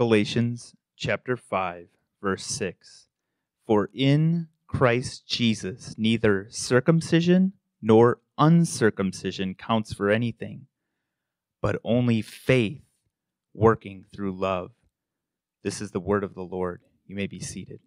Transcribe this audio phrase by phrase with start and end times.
[0.00, 1.88] Galatians chapter 5,
[2.22, 3.08] verse 6.
[3.66, 7.52] For in Christ Jesus neither circumcision
[7.82, 10.68] nor uncircumcision counts for anything,
[11.60, 12.80] but only faith
[13.52, 14.70] working through love.
[15.62, 16.80] This is the word of the Lord.
[17.06, 17.80] You may be seated.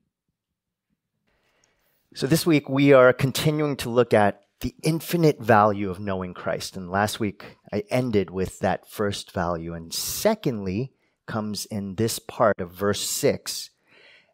[2.13, 6.77] So, this week we are continuing to look at the infinite value of knowing Christ.
[6.77, 9.73] And last week I ended with that first value.
[9.73, 10.93] And secondly,
[11.33, 13.71] comes in this part of verse 6.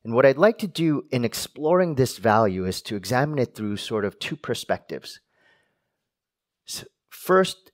[0.03, 3.77] And what I'd like to do in exploring this value is to examine it through
[3.77, 5.21] sort of two perspectives.
[7.09, 7.71] First,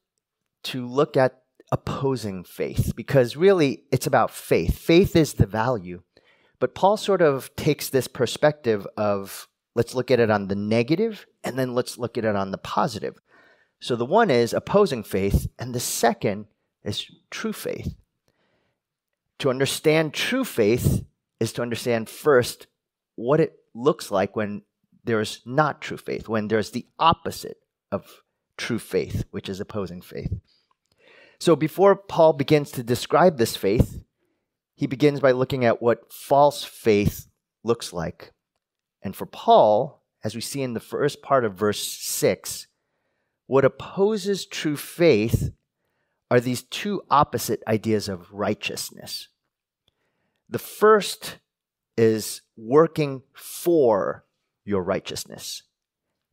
[0.65, 4.77] to look at opposing faith, because really it's about faith.
[4.77, 6.03] Faith is the value.
[6.59, 11.25] But Paul sort of takes this perspective of let's look at it on the negative
[11.43, 13.15] and then let's look at it on the positive.
[13.79, 16.45] So the one is opposing faith, and the second
[16.83, 17.95] is true faith.
[19.39, 21.05] To understand true faith
[21.39, 22.67] is to understand first
[23.15, 24.63] what it looks like when
[25.03, 27.57] there's not true faith, when there's the opposite
[27.91, 28.21] of
[28.57, 30.33] true faith, which is opposing faith.
[31.39, 34.01] So before Paul begins to describe this faith,
[34.73, 37.27] he begins by looking at what false faith
[37.63, 38.31] looks like.
[39.01, 42.67] And for Paul, as we see in the first part of verse 6,
[43.47, 45.51] what opposes true faith
[46.29, 49.27] are these two opposite ideas of righteousness.
[50.49, 51.37] The first
[51.97, 54.25] is working for
[54.63, 55.63] your righteousness,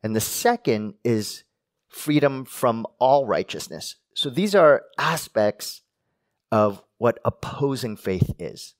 [0.01, 1.43] and the second is
[1.87, 3.95] freedom from all righteousness.
[4.15, 5.81] So these are aspects
[6.51, 8.75] of what opposing faith is.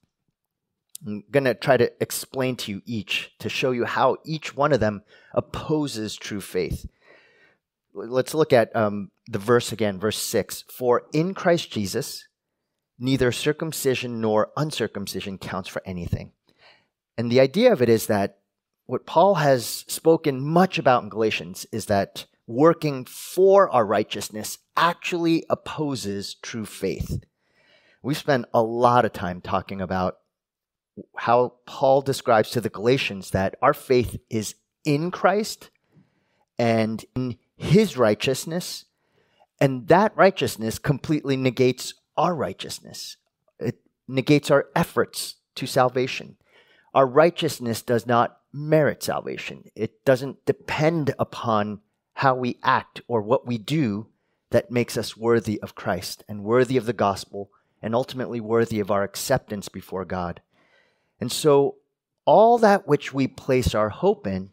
[1.05, 4.71] I'm going to try to explain to you each to show you how each one
[4.73, 5.03] of them
[5.33, 6.87] opposes true faith
[7.93, 10.65] let's look at um, the verse again, verse 6.
[10.69, 12.27] For in Christ Jesus,
[12.99, 16.31] neither circumcision nor uncircumcision counts for anything.
[17.17, 18.39] And the idea of it is that
[18.85, 25.45] what Paul has spoken much about in Galatians is that working for our righteousness actually
[25.49, 27.23] opposes true faith.
[28.01, 30.17] We've spent a lot of time talking about
[31.17, 35.69] how Paul describes to the Galatians that our faith is in Christ
[36.59, 38.85] and in his righteousness,
[39.59, 43.17] and that righteousness completely negates our righteousness.
[43.59, 46.37] It negates our efforts to salvation.
[46.93, 49.65] Our righteousness does not merit salvation.
[49.75, 51.81] It doesn't depend upon
[52.15, 54.07] how we act or what we do
[54.51, 57.49] that makes us worthy of Christ and worthy of the gospel
[57.81, 60.41] and ultimately worthy of our acceptance before God.
[61.19, 61.77] And so,
[62.25, 64.51] all that which we place our hope in,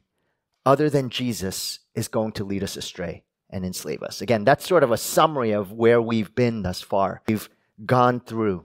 [0.67, 4.21] other than Jesus, is going to lead us astray and enslave us.
[4.21, 7.22] Again, that's sort of a summary of where we've been thus far.
[7.27, 7.49] We've
[7.84, 8.65] gone through.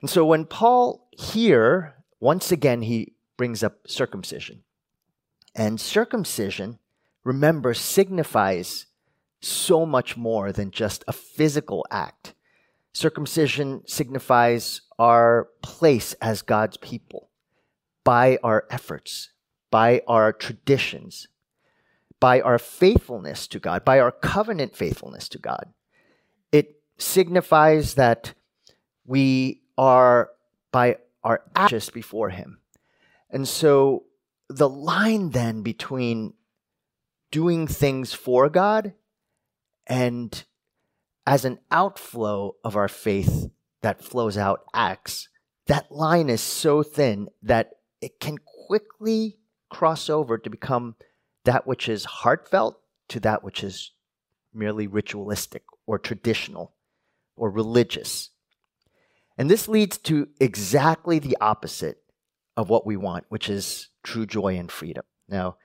[0.00, 4.62] And so when Paul here, once again, he brings up circumcision.
[5.54, 6.78] And circumcision,
[7.24, 8.86] remember, signifies
[9.40, 12.34] so much more than just a physical act.
[12.92, 17.30] Circumcision signifies our place as God's people
[18.04, 19.30] by our efforts,
[19.70, 21.28] by our traditions,
[22.20, 25.72] by our faithfulness to God, by our covenant faithfulness to God.
[26.52, 28.34] It signifies that
[29.06, 30.30] we are
[30.70, 32.58] by our actions before Him.
[33.30, 34.04] And so
[34.48, 36.34] the line then between
[37.30, 38.94] doing things for God
[39.86, 40.44] and
[41.26, 43.50] as an outflow of our faith
[43.82, 45.28] that flows out acts,
[45.66, 47.70] that line is so thin that
[48.00, 49.38] it can quickly
[49.68, 50.96] cross over to become
[51.50, 53.90] that which is heartfelt to that which is
[54.54, 56.74] merely ritualistic or traditional
[57.34, 58.30] or religious.
[59.36, 62.04] And this leads to exactly the opposite
[62.56, 65.02] of what we want, which is true joy and freedom.
[65.28, 65.56] Now,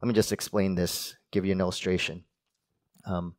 [0.00, 2.24] let me just explain this, give you an illustration.
[3.04, 3.34] Um,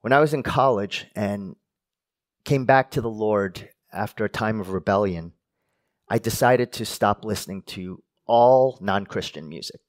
[0.00, 1.54] when I was in college and
[2.44, 5.32] came back to the Lord after a time of rebellion,
[6.08, 9.82] I decided to stop listening to all non Christian music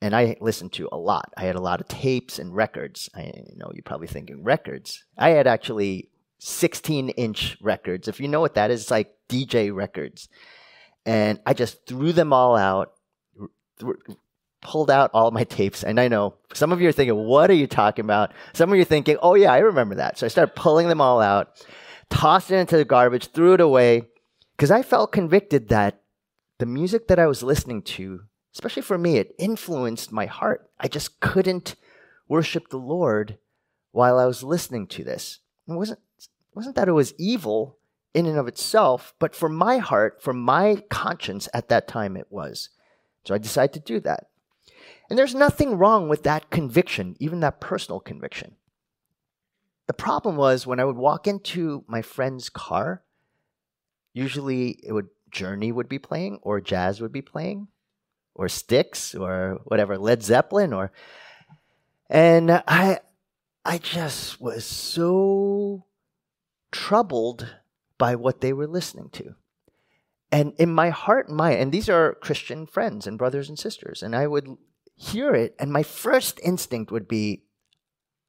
[0.00, 1.32] and I listened to a lot.
[1.36, 3.08] I had a lot of tapes and records.
[3.14, 5.04] I know you're probably thinking records.
[5.16, 8.08] I had actually 16 inch records.
[8.08, 10.28] If you know what that is, it's like DJ records.
[11.06, 12.92] And I just threw them all out,
[13.80, 13.94] th-
[14.60, 15.82] pulled out all my tapes.
[15.82, 18.32] And I know some of you are thinking, what are you talking about?
[18.52, 20.18] Some of you are thinking, oh, yeah, I remember that.
[20.18, 21.64] So I started pulling them all out,
[22.10, 24.08] tossed it into the garbage, threw it away,
[24.56, 26.02] because I felt convicted that
[26.58, 28.22] the music that I was listening to
[28.56, 30.70] especially for me, it influenced my heart.
[30.80, 31.74] I just couldn't
[32.26, 33.36] worship the Lord
[33.92, 35.40] while I was listening to this.
[35.68, 36.00] It wasn't,
[36.54, 37.76] wasn't that it was evil,
[38.14, 42.28] in and of itself, but for my heart, for my conscience at that time, it
[42.30, 42.70] was.
[43.26, 44.28] So I decided to do that.
[45.10, 48.56] And there's nothing wrong with that conviction, even that personal conviction.
[49.86, 53.02] The problem was when I would walk into my friend's car,
[54.14, 57.68] usually it would Journey would be playing or jazz would be playing
[58.36, 60.92] or Styx or whatever, Led Zeppelin or
[62.08, 63.00] and I
[63.64, 65.86] I just was so
[66.70, 67.56] troubled
[67.98, 69.34] by what they were listening to.
[70.30, 74.02] And in my heart and mind, and these are Christian friends and brothers and sisters,
[74.02, 74.56] and I would
[74.94, 77.42] hear it, and my first instinct would be,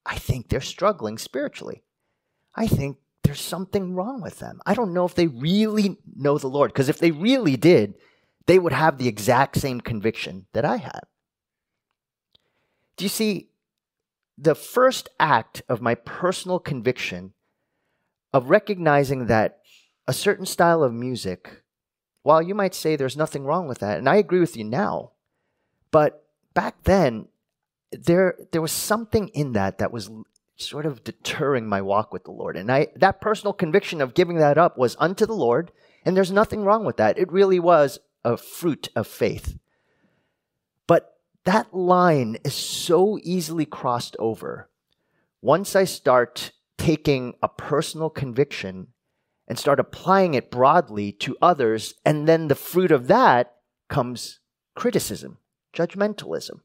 [0.05, 1.83] I think they're struggling spiritually.
[2.55, 4.61] I think there's something wrong with them.
[4.65, 7.95] I don't know if they really know the Lord, because if they really did,
[8.47, 11.01] they would have the exact same conviction that I had.
[12.97, 13.49] Do you see?
[14.39, 17.33] The first act of my personal conviction
[18.33, 19.59] of recognizing that
[20.07, 21.63] a certain style of music,
[22.21, 25.11] while you might say there's nothing wrong with that, and I agree with you now,
[25.91, 27.27] but back then,
[27.91, 30.09] there there was something in that that was
[30.55, 32.57] sort of deterring my walk with the Lord.
[32.57, 35.71] And I that personal conviction of giving that up was unto the Lord,
[36.05, 37.17] and there's nothing wrong with that.
[37.17, 39.57] It really was a fruit of faith.
[40.85, 44.69] But that line is so easily crossed over.
[45.41, 48.87] Once I start taking a personal conviction
[49.47, 53.55] and start applying it broadly to others, and then the fruit of that
[53.87, 54.39] comes
[54.75, 55.37] criticism,
[55.73, 56.59] judgmentalism,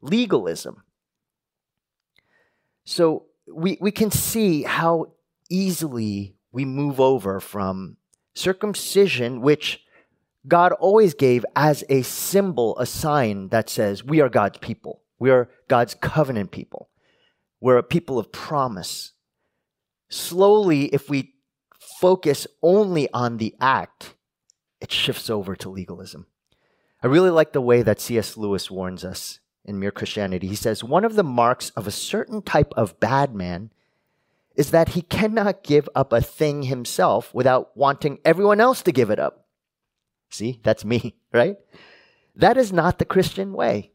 [0.00, 0.84] legalism.
[2.84, 5.14] So we, we can see how
[5.50, 7.96] easily we move over from
[8.34, 9.80] circumcision, which
[10.46, 15.02] God always gave as a symbol, a sign that says we are God's people.
[15.18, 16.90] We are God's covenant people.
[17.60, 19.12] We're a people of promise.
[20.08, 21.34] Slowly, if we
[22.00, 24.14] focus only on the act,
[24.80, 26.26] it shifts over to legalism.
[27.02, 28.36] I really like the way that C.S.
[28.36, 30.46] Lewis warns us in Mere Christianity.
[30.46, 33.70] He says, One of the marks of a certain type of bad man
[34.54, 39.10] is that he cannot give up a thing himself without wanting everyone else to give
[39.10, 39.45] it up.
[40.30, 41.56] See, that's me, right?
[42.34, 43.92] That is not the Christian way.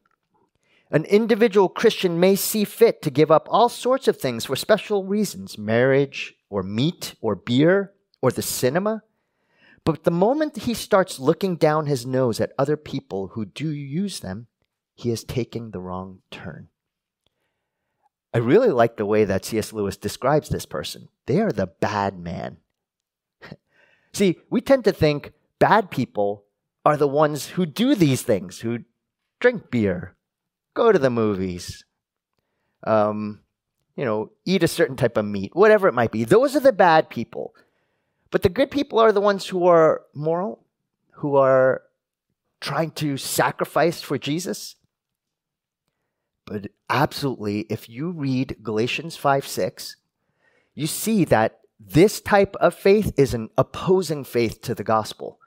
[0.89, 5.05] An individual Christian may see fit to give up all sorts of things for special
[5.05, 9.03] reasons marriage, or meat, or beer, or the cinema.
[9.85, 14.19] But the moment he starts looking down his nose at other people who do use
[14.19, 14.47] them,
[14.93, 16.67] he is taking the wrong turn.
[18.33, 19.73] I really like the way that C.S.
[19.73, 21.09] Lewis describes this person.
[21.25, 22.57] They are the bad man.
[24.13, 26.43] See, we tend to think bad people
[26.83, 28.79] are the ones who do these things, who
[29.39, 30.15] drink beer,
[30.73, 31.85] go to the movies,
[32.85, 33.41] um,
[33.95, 36.23] you know, eat a certain type of meat, whatever it might be.
[36.23, 37.53] Those are the bad people.
[38.31, 40.65] But the good people are the ones who are moral,
[41.11, 41.83] who are
[42.59, 44.77] trying to sacrifice for Jesus.
[46.47, 49.97] But absolutely, if you read Galatians 5 6,
[50.73, 55.37] you see that this type of faith is an opposing faith to the gospel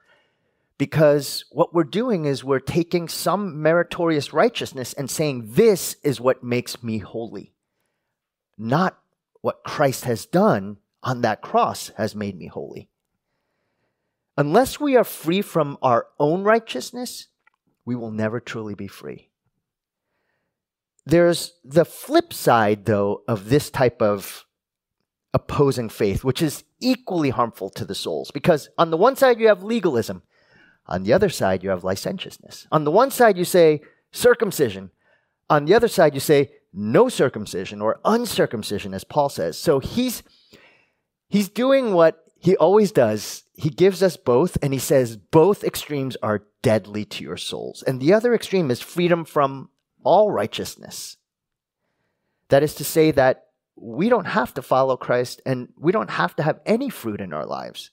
[0.78, 6.42] because what we're doing is we're taking some meritorious righteousness and saying, This is what
[6.42, 7.54] makes me holy.
[8.58, 8.98] Not
[9.40, 12.88] what Christ has done on that cross has made me holy.
[14.36, 17.28] Unless we are free from our own righteousness,
[17.84, 19.28] we will never truly be free.
[21.06, 24.46] There's the flip side, though, of this type of
[25.34, 28.30] opposing faith, which is equally harmful to the souls.
[28.30, 30.22] Because on the one side, you have legalism.
[30.86, 32.66] On the other side, you have licentiousness.
[32.70, 33.80] On the one side, you say
[34.12, 34.90] circumcision.
[35.48, 39.58] On the other side, you say no circumcision or uncircumcision, as Paul says.
[39.58, 40.22] So he's
[41.28, 43.44] he's doing what he always does.
[43.54, 47.82] He gives us both, and he says both extremes are deadly to your souls.
[47.86, 49.70] And the other extreme is freedom from
[50.02, 51.16] all righteousness.
[52.48, 56.36] That is to say that we don't have to follow Christ and we don't have
[56.36, 57.90] to have any fruit in our lives.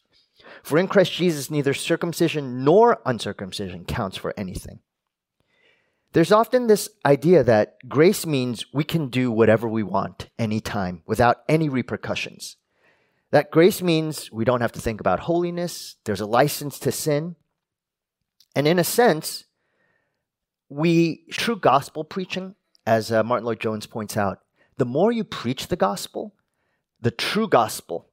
[0.63, 4.79] For in Christ Jesus, neither circumcision nor uncircumcision counts for anything.
[6.13, 11.38] There's often this idea that grace means we can do whatever we want anytime without
[11.48, 12.58] any repercussions.
[13.31, 17.38] That grace means we don't have to think about holiness, there's a license to sin.
[18.53, 19.46] And in a sense,
[20.67, 22.55] we, true gospel preaching,
[22.86, 24.39] as uh, Martyn Lloyd-Jones points out,
[24.77, 26.36] the more you preach the gospel,
[27.00, 28.11] the true gospel,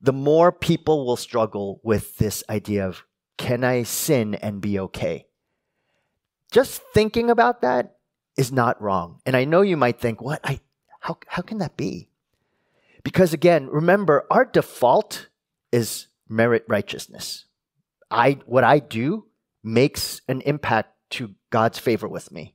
[0.00, 3.04] the more people will struggle with this idea of
[3.36, 5.26] can I sin and be okay?
[6.50, 7.96] Just thinking about that
[8.36, 9.20] is not wrong.
[9.26, 10.40] And I know you might think, what?
[10.44, 10.60] I,
[11.00, 12.08] how, how can that be?
[13.02, 15.28] Because again, remember, our default
[15.72, 17.46] is merit righteousness.
[18.10, 19.26] I what I do
[19.62, 22.54] makes an impact to God's favor with me.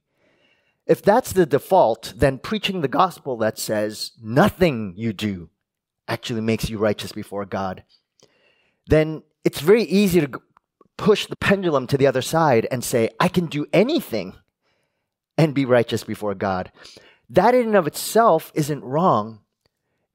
[0.86, 5.50] If that's the default, then preaching the gospel that says nothing you do
[6.08, 7.84] actually makes you righteous before God,
[8.88, 10.42] then it's very easy to
[10.98, 14.34] push the pendulum to the other side and say, I can do anything
[15.38, 16.72] and be righteous before God.
[17.30, 19.40] That in and of itself isn't wrong.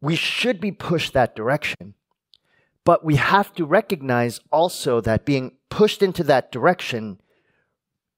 [0.00, 1.94] We should be pushed that direction.
[2.84, 7.20] But we have to recognize also that being pushed into that direction,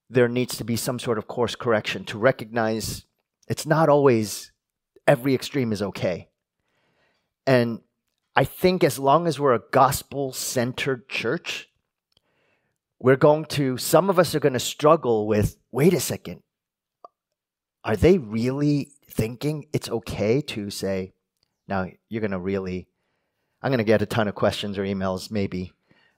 [0.09, 3.05] there needs to be some sort of course correction to recognize
[3.49, 4.53] it's not always
[5.09, 6.30] every extreme is okay.
[7.47, 7.81] And
[8.37, 11.69] I think as long as we're a gospel centered church,
[12.99, 16.43] we're going to, some of us are going to struggle with wait a second,
[17.83, 21.13] are they really thinking it's okay to say,
[21.67, 22.89] now you're going to really,
[23.63, 25.73] I'm going to get a ton of questions or emails, maybe,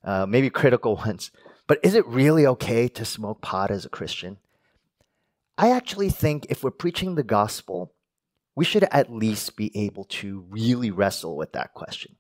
[0.04, 1.30] uh, maybe critical ones,
[1.66, 4.38] but is it really okay to smoke pot as a Christian?
[5.56, 7.92] I actually think if we're preaching the gospel,
[8.54, 12.16] we should at least be able to really wrestle with that question.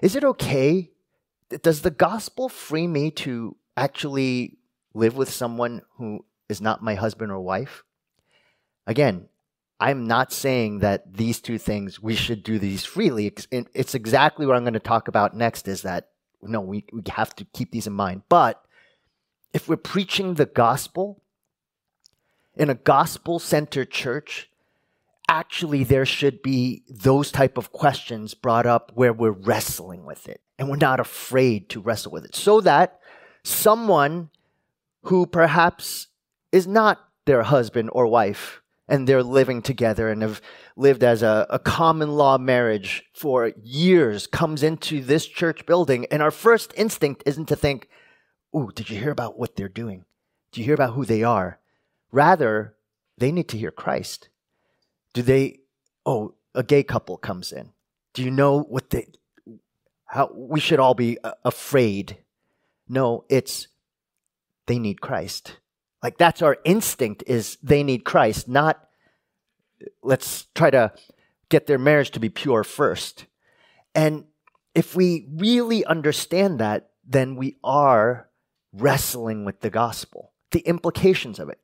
[0.00, 0.90] Is it okay?
[1.62, 4.58] Does the gospel free me to actually
[4.94, 7.84] live with someone who is not my husband or wife?
[8.86, 9.28] Again,
[9.80, 13.32] I'm not saying that these two things, we should do these freely.
[13.50, 16.10] It's exactly what I'm going to talk about next is that,
[16.40, 18.22] no, we, we have to keep these in mind.
[18.28, 18.64] But
[19.52, 21.22] if we're preaching the gospel
[22.54, 24.48] in a gospel centered church,
[25.28, 30.40] actually there should be those type of questions brought up where we're wrestling with it
[30.58, 32.34] and we're not afraid to wrestle with it.
[32.34, 33.00] So that
[33.44, 34.30] someone
[35.04, 36.08] who perhaps
[36.50, 40.40] is not their husband or wife and they're living together and have
[40.76, 46.20] lived as a, a, common law marriage for years comes into this church building and
[46.22, 47.88] our first instinct isn't to think
[48.54, 50.04] ooh did you hear about what they're doing?
[50.50, 51.58] Do you hear about who they are?
[52.10, 52.74] Rather
[53.18, 54.28] they need to hear christ
[55.12, 55.60] do they
[56.06, 57.70] oh a gay couple comes in
[58.14, 59.06] do you know what they
[60.06, 62.18] how we should all be uh, afraid
[62.92, 63.68] no, it's
[64.66, 65.56] they need Christ.
[66.02, 68.86] Like that's our instinct is they need Christ, not
[70.02, 70.92] let's try to
[71.48, 73.24] get their marriage to be pure first.
[73.94, 74.24] And
[74.74, 78.28] if we really understand that, then we are
[78.74, 81.60] wrestling with the gospel, the implications of it.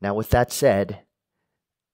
[0.00, 1.00] Now, with that said,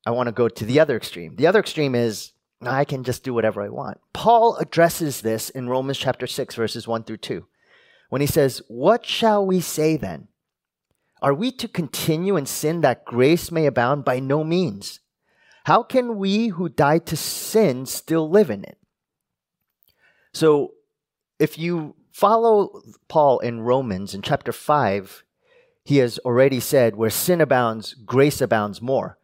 [0.09, 1.37] I want to go to the other extreme.
[1.37, 4.01] The other extreme is I can just do whatever I want.
[4.15, 7.47] Paul addresses this in Romans chapter 6, verses 1 through 2
[8.09, 10.29] when he says, What shall we say then?
[11.21, 14.07] Are we to continue in sin that grace may abound?
[14.07, 15.01] By no means.
[15.65, 18.79] How can we who died to sin still live in it?
[20.33, 20.73] So,
[21.39, 25.23] if you follow Paul in Romans in chapter 5,
[25.85, 29.19] he has already said, Where sin abounds, grace abounds more.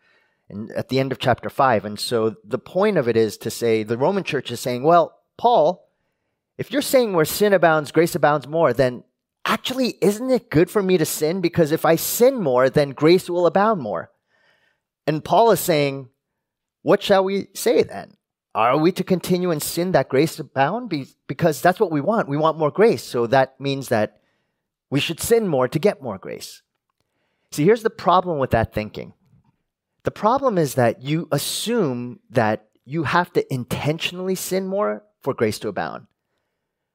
[0.49, 1.85] And at the end of chapter 5.
[1.85, 5.19] And so the point of it is to say, the Roman church is saying, Well,
[5.39, 5.89] Paul,
[6.59, 9.05] if you're saying where sin abounds, grace abounds more, then
[9.45, 11.41] actually, isn't it good for me to sin?
[11.41, 14.11] Because if I sin more, then grace will abound more.
[15.07, 16.09] And Paul is saying,
[16.83, 18.17] what shall we say then?
[18.55, 20.93] Are we to continue in sin that grace abound?
[21.27, 22.29] Because that's what we want.
[22.29, 23.03] We want more grace.
[23.03, 24.21] So that means that
[24.91, 26.63] we should sin more to get more grace.
[27.51, 29.15] See, here's the problem with that thinking.
[30.05, 35.59] The problem is that you assume that you have to intentionally sin more for grace
[35.61, 36.07] to abound.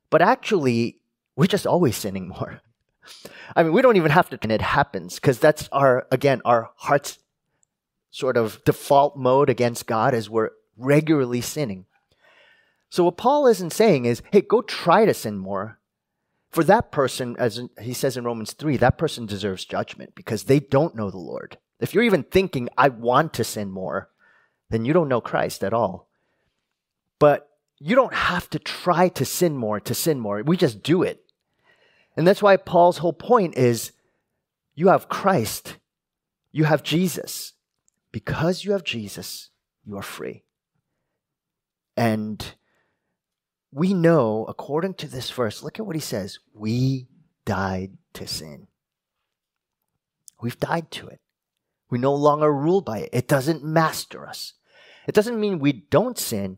[0.10, 1.00] But actually,
[1.36, 2.62] we're just always sinning more.
[3.56, 6.70] I mean, we don't even have to, and it happens because that's our, again, our
[6.76, 7.20] heart's
[8.12, 11.86] sort of default mode against God as we're regularly sinning.
[12.90, 15.80] So what Paul isn't saying is, hey, go try to sin more.
[16.50, 20.60] For that person, as he says in Romans 3, that person deserves judgment because they
[20.60, 21.60] don't know the Lord.
[21.80, 24.10] If you're even thinking, I want to sin more,
[24.70, 26.10] then you don't know Christ at all.
[27.20, 30.42] But you don't have to try to sin more to sin more.
[30.44, 31.24] We just do it.
[32.18, 33.94] And that's why Paul's whole point is
[34.76, 35.78] you have Christ,
[36.52, 37.54] you have Jesus.
[38.12, 39.50] Because you have Jesus,
[39.86, 40.44] you are free.
[41.96, 42.44] And
[43.72, 47.08] we know, according to this verse, look at what he says we
[47.46, 48.68] died to sin.
[50.42, 51.20] We've died to it.
[51.90, 53.10] We no longer ruled by it.
[53.14, 54.54] It doesn't master us.
[55.08, 56.58] It doesn't mean we don't sin,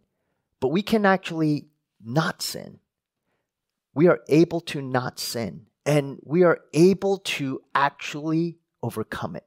[0.60, 1.68] but we can actually
[2.04, 2.80] not sin.
[3.94, 9.46] We are able to not sin, and we are able to actually overcome it.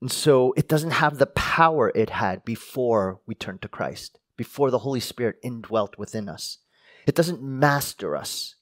[0.00, 4.70] And so it doesn't have the power it had before we turned to Christ, before
[4.70, 6.58] the Holy Spirit indwelt within us.
[7.06, 8.54] It doesn't master us.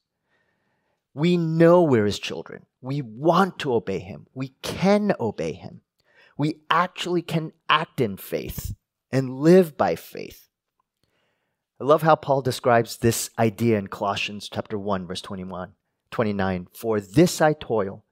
[1.19, 2.67] We know we're his children.
[2.81, 4.29] We want to obey him.
[4.35, 5.81] We can obey him.
[6.37, 8.77] We actually can act in faith
[9.11, 10.49] and live by faith.
[11.81, 15.73] I love how Paul describes this idea in Colossians chapter 1 verse 21,
[16.13, 16.69] 29.
[16.73, 18.05] For this I toil,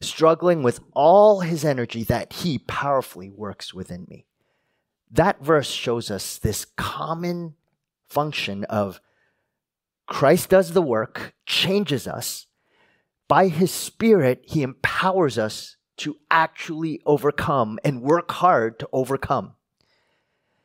[0.00, 4.26] struggling with all his energy that he powerfully works within me.
[5.08, 7.54] That verse shows us this common
[8.08, 9.00] function of
[10.10, 12.46] Christ does the work, changes us.
[13.28, 19.52] By his spirit, he empowers us to actually overcome and work hard to overcome.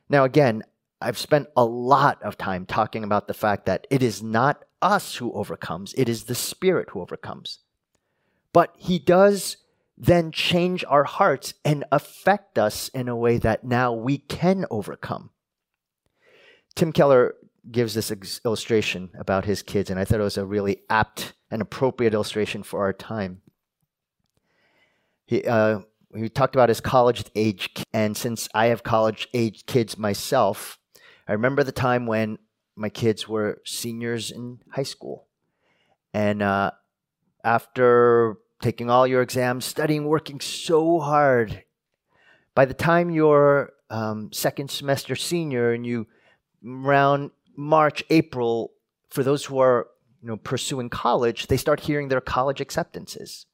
[0.09, 0.63] Now, again,
[0.99, 5.15] I've spent a lot of time talking about the fact that it is not us
[5.17, 7.59] who overcomes, it is the Spirit who overcomes.
[8.51, 9.57] But He does
[9.95, 15.29] then change our hearts and affect us in a way that now we can overcome.
[16.73, 17.35] Tim Keller
[17.71, 18.11] gives this
[18.45, 22.63] illustration about his kids, and I thought it was a really apt and appropriate illustration
[22.63, 23.41] for our time.
[25.25, 25.79] He, uh,
[26.15, 30.79] he talked about his college age, and since I have college age kids myself,
[31.27, 32.37] I remember the time when
[32.75, 35.27] my kids were seniors in high school.
[36.13, 36.71] And uh,
[37.43, 41.63] after taking all your exams, studying, working so hard,
[42.53, 46.07] by the time you're um, second semester senior and you
[46.65, 48.71] around March, April,
[49.09, 49.87] for those who are
[50.21, 53.45] you know pursuing college, they start hearing their college acceptances.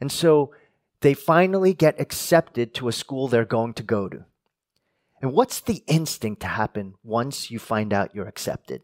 [0.00, 0.52] And so
[1.00, 4.24] they finally get accepted to a school they're going to go to.
[5.20, 8.82] And what's the instinct to happen once you find out you're accepted?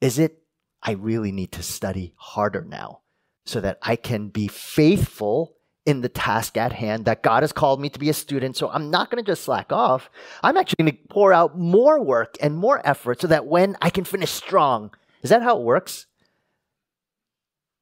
[0.00, 0.42] Is it,
[0.82, 3.00] I really need to study harder now
[3.44, 5.56] so that I can be faithful
[5.86, 8.56] in the task at hand that God has called me to be a student.
[8.56, 10.10] So I'm not going to just slack off.
[10.42, 13.90] I'm actually going to pour out more work and more effort so that when I
[13.90, 14.92] can finish strong.
[15.22, 16.06] Is that how it works?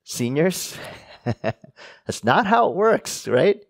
[0.04, 0.76] Seniors?
[2.06, 3.62] That's not how it works, right?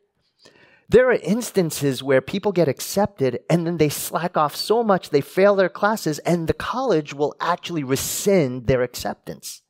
[0.90, 5.20] There are instances where people get accepted and then they slack off so much they
[5.20, 9.62] fail their classes, and the college will actually rescind their acceptance.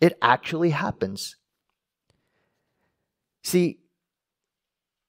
[0.00, 1.36] It actually happens.
[3.48, 3.78] See,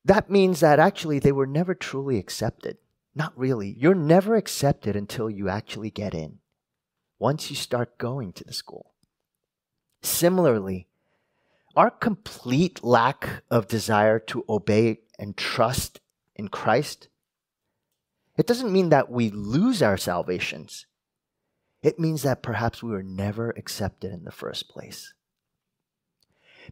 [0.05, 2.77] that means that actually they were never truly accepted.
[3.13, 3.75] Not really.
[3.77, 6.39] You're never accepted until you actually get in,
[7.19, 8.93] once you start going to the school.
[10.01, 10.87] Similarly,
[11.75, 15.99] our complete lack of desire to obey and trust
[16.33, 17.09] in Christ,
[18.37, 20.85] it doesn't mean that we lose our salvations.
[21.83, 25.13] It means that perhaps we were never accepted in the first place.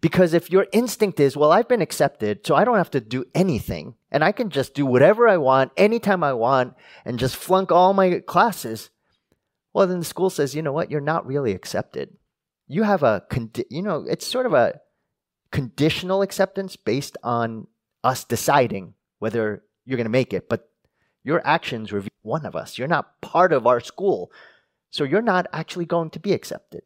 [0.02, 3.26] Because if your instinct is, well, I've been accepted, so I don't have to do
[3.34, 7.72] anything, and I can just do whatever I want, anytime I want, and just flunk
[7.72, 8.90] all my classes,
[9.74, 12.16] well, then the school says, you know what, you're not really accepted.
[12.68, 14.80] You have a, condi- you know, it's sort of a
[15.52, 17.68] conditional acceptance based on
[18.04, 20.70] us deciding whether you're going to make it, but
[21.24, 22.78] your actions reveal one of us.
[22.78, 24.32] You're not part of our school,
[24.90, 26.84] so you're not actually going to be accepted.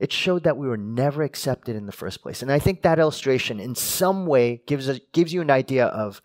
[0.00, 2.42] It showed that we were never accepted in the first place.
[2.42, 6.20] And I think that illustration, in some way, gives, a, gives you an idea of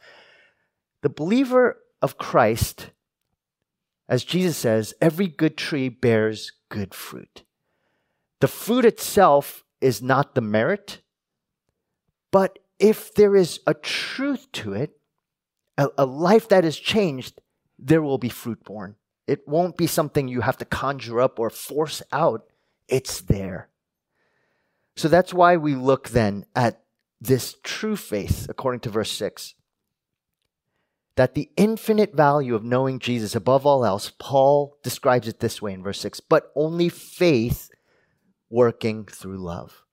[1.01, 2.89] the believer of Christ,
[4.07, 7.43] as Jesus says, every good tree bears good fruit.
[8.39, 11.01] The fruit itself is not the merit,
[12.31, 14.97] but if there is a truth to it,
[15.77, 17.41] a, a life that is changed,
[17.77, 18.95] there will be fruit born.
[19.27, 22.48] It won't be something you have to conjure up or force out.
[22.89, 23.69] It's there.
[24.95, 26.81] So that's why we look then at
[27.21, 29.55] this true faith, according to verse 6.
[31.15, 35.73] That the infinite value of knowing Jesus above all else, Paul describes it this way
[35.73, 37.69] in verse 6 but only faith
[38.49, 39.83] working through love.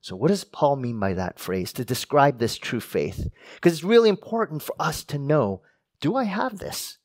[0.00, 3.28] So, what does Paul mean by that phrase to describe this true faith?
[3.54, 5.62] Because it's really important for us to know
[6.00, 6.98] do I have this?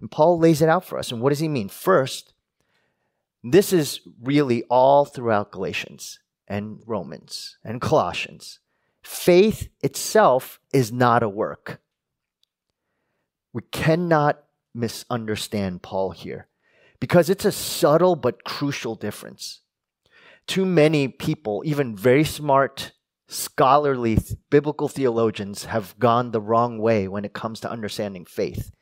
[0.00, 1.12] And Paul lays it out for us.
[1.12, 1.68] And what does he mean?
[1.68, 2.32] First,
[3.52, 8.60] this is really all throughout Galatians and Romans and Colossians.
[9.02, 11.80] Faith itself is not a work.
[13.52, 14.42] We cannot
[14.74, 16.48] misunderstand Paul here
[17.00, 19.60] because it's a subtle but crucial difference
[20.48, 22.92] too many people, even very smart,
[23.28, 24.18] scholarly
[24.50, 28.72] biblical theologians, have gone the wrong way when it comes to understanding faith.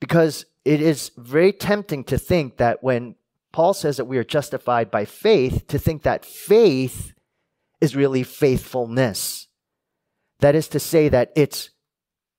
[0.00, 3.14] Because it is very tempting to think that when
[3.58, 7.12] Paul says that we are justified by faith, to think that faith
[7.80, 9.48] is really faithfulness.
[10.38, 11.70] That is to say, that it's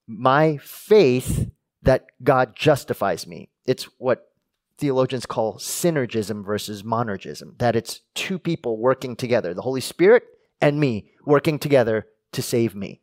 [0.07, 1.51] my faith
[1.81, 3.49] that God justifies me.
[3.65, 4.31] It's what
[4.77, 10.23] theologians call synergism versus monergism, that it's two people working together, the Holy Spirit
[10.61, 13.01] and me working together to save me,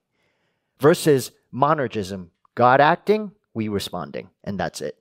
[0.81, 4.97] versus monergism, God acting, we responding, and that's it.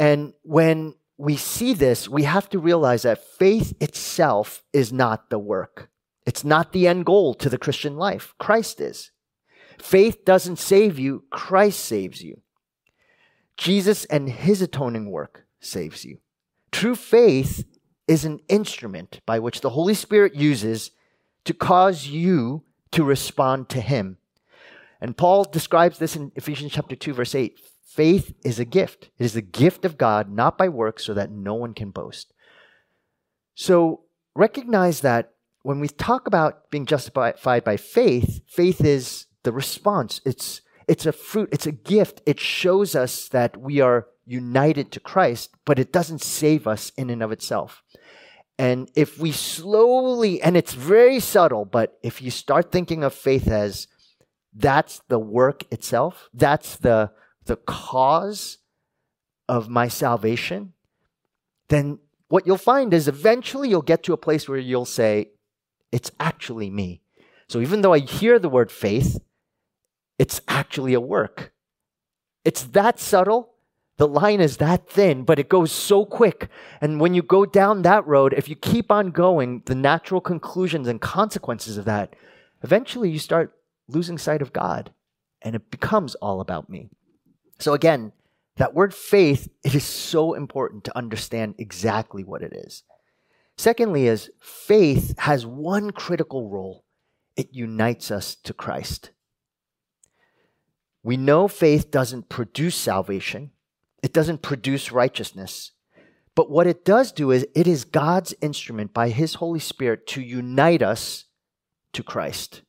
[0.00, 5.38] And when we see this, we have to realize that faith itself is not the
[5.38, 5.90] work.
[6.24, 8.34] It's not the end goal to the Christian life.
[8.38, 9.10] Christ is.
[9.78, 12.40] Faith doesn't save you, Christ saves you.
[13.58, 16.20] Jesus and his atoning work saves you.
[16.72, 17.66] True faith
[18.08, 20.90] is an instrument by which the Holy Spirit uses
[21.44, 24.16] to cause you to respond to him.
[25.02, 27.60] And Paul describes this in Ephesians chapter 2 verse 8.
[27.90, 29.10] Faith is a gift.
[29.18, 32.32] It is the gift of God, not by works so that no one can boast.
[33.56, 34.02] So
[34.36, 40.20] recognize that when we talk about being justified by faith, faith is the response.
[40.24, 42.22] It's it's a fruit, it's a gift.
[42.26, 47.10] It shows us that we are united to Christ, but it doesn't save us in
[47.10, 47.82] and of itself.
[48.56, 53.48] And if we slowly, and it's very subtle, but if you start thinking of faith
[53.48, 53.88] as
[54.54, 57.10] that's the work itself, that's the,
[57.50, 58.58] the cause
[59.48, 60.72] of my salvation,
[61.68, 65.30] then what you'll find is eventually you'll get to a place where you'll say,
[65.90, 67.00] it's actually me.
[67.48, 69.18] So even though I hear the word faith,
[70.16, 71.52] it's actually a work.
[72.44, 73.54] It's that subtle.
[73.96, 76.48] The line is that thin, but it goes so quick.
[76.80, 80.86] And when you go down that road, if you keep on going, the natural conclusions
[80.86, 82.14] and consequences of that,
[82.62, 83.56] eventually you start
[83.88, 84.92] losing sight of God
[85.42, 86.90] and it becomes all about me.
[87.60, 88.12] So again,
[88.56, 92.82] that word faith, it is so important to understand exactly what it is.
[93.56, 96.84] Secondly, is faith has one critical role.
[97.36, 99.10] It unites us to Christ.
[101.02, 103.50] We know faith doesn't produce salvation,
[104.02, 105.72] it doesn't produce righteousness.
[106.34, 110.22] But what it does do is it is God's instrument by His Holy Spirit to
[110.22, 111.26] unite us
[111.92, 112.62] to Christ,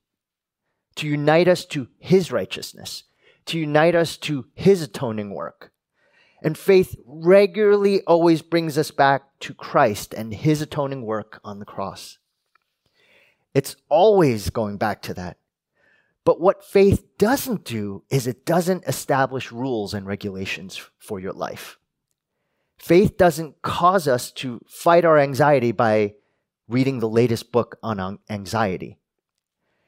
[0.96, 3.04] to unite us to His righteousness,
[3.46, 5.72] to unite us to His atoning work.
[6.44, 11.66] And faith regularly always brings us back to Christ and His atoning work on the
[11.66, 12.18] cross.
[13.54, 15.38] It's always going back to that.
[16.24, 21.78] But what faith doesn't do is it doesn't establish rules and regulations for your life.
[22.78, 26.14] Faith doesn't cause us to fight our anxiety by
[26.68, 28.98] reading the latest book on anxiety.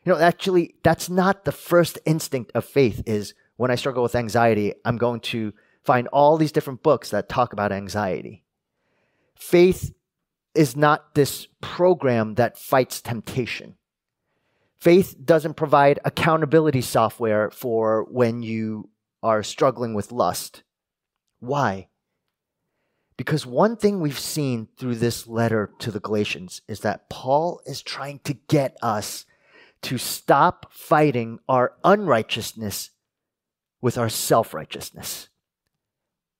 [0.06, 4.16] You know, actually, that's not the first instinct of faith is when I struggle with
[4.16, 8.44] anxiety, I'm going to find all these different books that talk about anxiety.
[9.36, 9.94] Faith
[10.56, 13.76] is not this program that fights temptation.
[14.78, 18.90] Faith doesn't provide accountability software for when you
[19.22, 20.64] are struggling with lust.
[21.40, 21.88] Why?
[23.16, 27.82] Because one thing we've seen through this letter to the Galatians is that Paul is
[27.82, 29.26] trying to get us
[29.84, 32.90] to stop fighting our unrighteousness
[33.84, 35.28] with our self righteousness.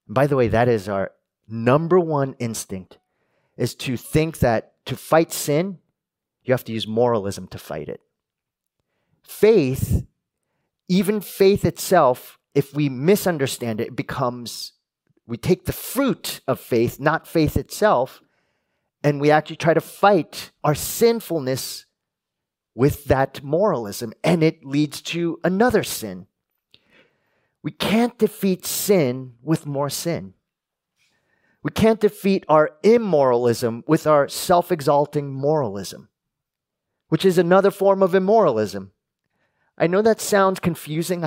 [0.08, 1.12] By the way, that is our
[1.48, 2.98] number one instinct
[3.58, 5.80] is to think that to fight sin,
[6.44, 8.02] you have to use moralism to fight it
[9.24, 10.06] faith,
[10.88, 14.74] even faith itself, if we misunderstand it, it becomes
[15.26, 18.22] we take the fruit of faith, not faith itself,
[19.04, 21.86] and we actually try to fight our sinfulness
[22.76, 26.28] with that moralism, and it leads to another sin.
[27.64, 30.34] We can't defeat sin with more sin.
[31.64, 36.10] We can't defeat our immoralism with our self exalting moralism,
[37.08, 38.92] which is another form of immoralism.
[39.78, 41.24] I know that sounds confusing,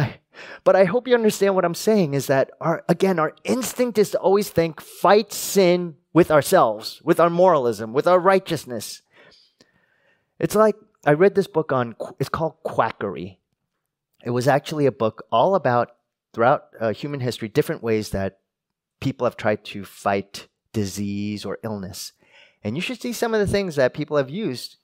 [0.64, 4.10] but I hope you understand what I'm saying is that our again our instinct is
[4.10, 9.00] to always think fight sin with ourselves, with our moralism, with our righteousness.
[10.38, 13.38] It's like I read this book on it's called Quackery.
[14.22, 15.95] It was actually a book all about
[16.36, 18.40] throughout uh, human history different ways that
[19.00, 22.12] people have tried to fight disease or illness.
[22.62, 24.76] And you should see some of the things that people have used,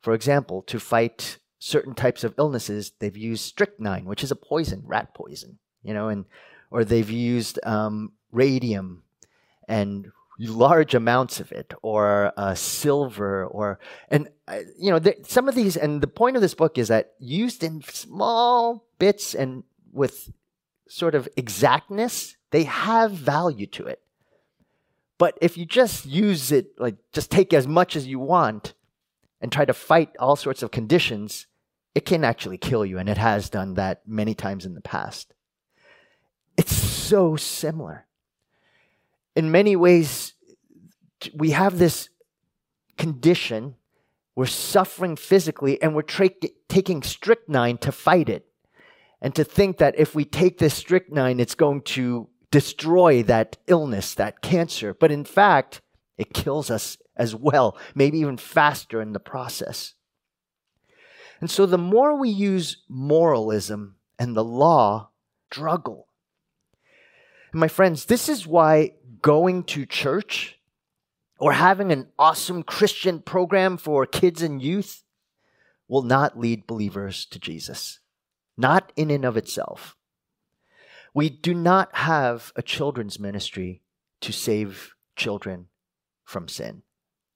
[0.00, 4.82] for example, to fight certain types of illnesses, they've used strychnine, which is a poison,
[4.84, 6.24] rat poison, you know, and
[6.72, 9.04] or they've used um, radium
[9.68, 15.48] and large amounts of it, or uh, silver, or and uh, you know th- some
[15.48, 15.76] of these.
[15.76, 20.32] And the point of this book is that used in small bits and with
[20.88, 24.00] sort of exactness, they have value to it.
[25.18, 28.74] But if you just use it, like just take as much as you want,
[29.40, 31.46] and try to fight all sorts of conditions,
[31.94, 35.34] it can actually kill you, and it has done that many times in the past.
[36.56, 38.06] It's so similar.
[39.36, 40.32] in many ways,
[41.34, 42.08] we have this
[42.96, 43.76] condition.
[44.34, 46.30] We're suffering physically and we're tra-
[46.68, 48.45] taking strychnine to fight it.
[49.20, 54.14] And to think that if we take this strychnine, it's going to destroy that illness,
[54.14, 54.94] that cancer.
[54.94, 55.80] But in fact,
[56.18, 59.94] it kills us as well, maybe even faster in the process.
[61.40, 65.10] And so the more we use moralism and the law,
[65.56, 66.08] struggle.
[67.52, 70.58] My friends, this is why going to church
[71.38, 75.02] or having an awesome Christian program for kids and youth
[75.88, 78.00] will not lead believers to Jesus,
[78.56, 79.96] not in and of itself.
[81.14, 83.82] We do not have a children's ministry
[84.20, 85.68] to save children
[86.24, 86.82] from sin.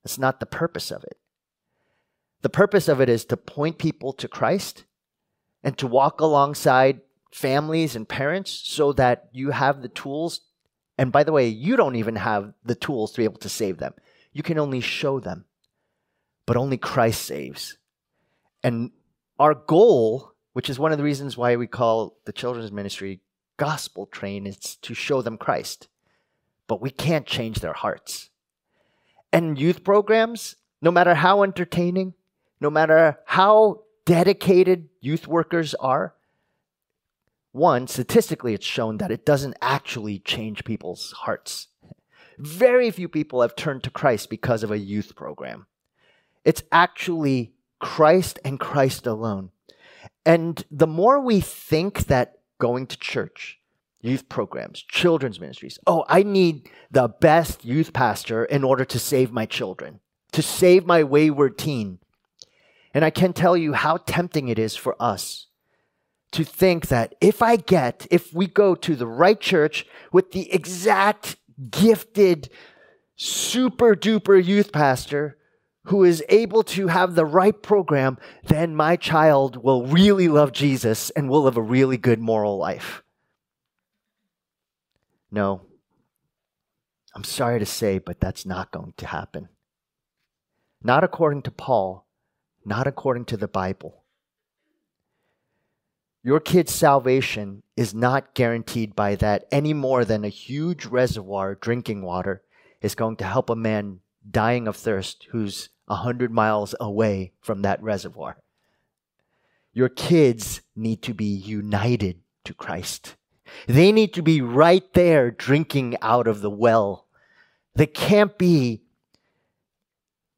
[0.04, 1.18] That's not the purpose of it.
[2.42, 4.84] The purpose of it is to point people to Christ
[5.62, 7.00] and to walk alongside
[7.32, 10.40] families and parents so that you have the tools.
[10.96, 13.78] And by the way, you don't even have the tools to be able to save
[13.78, 13.94] them.
[14.32, 15.44] You can only show them.
[16.46, 17.78] But only Christ saves.
[18.62, 18.90] And
[19.38, 23.20] our goal, which is one of the reasons why we call the children's ministry
[23.56, 25.88] gospel train, is to show them Christ.
[26.66, 28.30] But we can't change their hearts.
[29.32, 32.14] And youth programs, no matter how entertaining,
[32.60, 36.14] no matter how dedicated youth workers are,
[37.52, 41.66] one, statistically, it's shown that it doesn't actually change people's hearts.
[42.38, 45.66] Very few people have turned to Christ because of a youth program.
[46.44, 49.50] It's actually Christ and Christ alone.
[50.24, 53.58] And the more we think that going to church,
[54.00, 59.32] youth programs, children's ministries, oh, I need the best youth pastor in order to save
[59.32, 60.00] my children,
[60.32, 61.98] to save my wayward teen,
[62.92, 65.46] and I can tell you how tempting it is for us
[66.32, 70.52] to think that if I get, if we go to the right church with the
[70.52, 71.36] exact
[71.70, 72.50] gifted,
[73.16, 75.36] super duper youth pastor
[75.90, 81.10] who is able to have the right program, then my child will really love Jesus
[81.10, 83.02] and will live a really good moral life.
[85.30, 85.62] No,
[87.14, 89.48] I'm sorry to say, but that's not going to happen.
[90.82, 92.06] Not according to Paul
[92.64, 94.04] not according to the Bible.
[96.22, 102.02] Your kid's salvation is not guaranteed by that any more than a huge reservoir drinking
[102.02, 102.42] water
[102.82, 104.00] is going to help a man
[104.30, 108.38] dying of thirst who's a hundred miles away from that reservoir.
[109.74, 113.16] Your kids need to be united to Christ.
[113.66, 117.06] They need to be right there drinking out of the well.
[117.74, 118.82] They can't be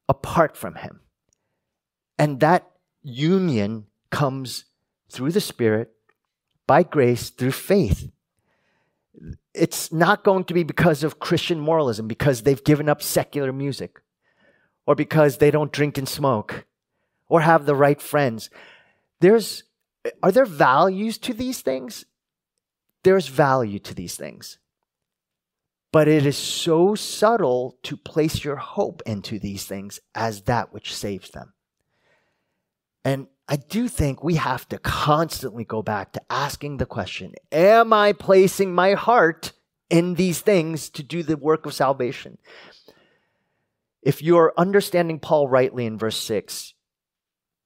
[0.08, 1.00] apart from Him.
[2.18, 2.70] And that
[3.02, 4.64] union comes
[5.10, 5.92] through the Spirit,
[6.66, 8.10] by grace, through faith.
[9.54, 14.01] It's not going to be because of Christian moralism, because they've given up secular music,
[14.86, 16.66] or because they don't drink and smoke,
[17.28, 18.50] or have the right friends.
[19.20, 19.64] There's,
[20.22, 22.04] are there values to these things?
[23.04, 24.58] There's value to these things.
[25.92, 30.94] But it is so subtle to place your hope into these things as that which
[30.94, 31.52] saves them.
[33.04, 37.92] And I do think we have to constantly go back to asking the question Am
[37.92, 39.52] I placing my heart
[39.90, 42.38] in these things to do the work of salvation?
[44.02, 46.74] If you're understanding Paul rightly in verse 6,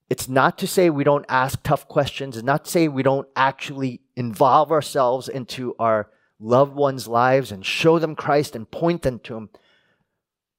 [0.09, 3.29] it's not to say we don't ask tough questions, it's not to say we don't
[3.35, 9.19] actually involve ourselves into our loved ones' lives and show them Christ and point them
[9.21, 9.51] to Him.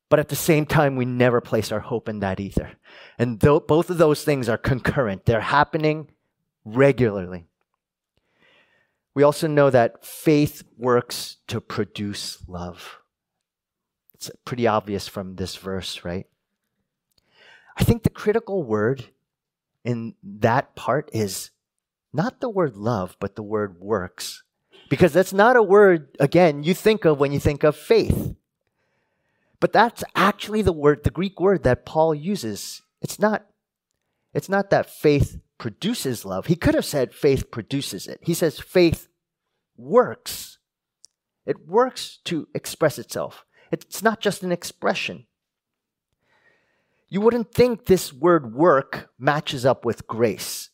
[0.09, 2.71] But at the same time, we never place our hope in that either.
[3.19, 6.09] And th- both of those things are concurrent, they're happening
[6.65, 7.45] regularly.
[9.13, 12.99] We also know that faith works to produce love.
[14.17, 16.25] It's pretty obvious from this verse, right?
[17.77, 19.05] I think the critical word
[19.83, 21.51] in that part is
[22.11, 24.41] not the word love, but the word works.
[24.89, 28.33] Because that's not a word, again, you think of when you think of faith.
[29.59, 32.81] But that's actually the word, the Greek word that Paul uses.
[33.03, 33.45] It's not,
[34.33, 36.47] it's not that faith produces love.
[36.47, 38.19] He could have said faith produces it.
[38.23, 39.09] He says faith
[39.77, 40.57] works.
[41.45, 43.45] It works to express itself.
[43.71, 45.25] It's not just an expression.
[47.09, 50.69] You wouldn't think this word work matches up with grace,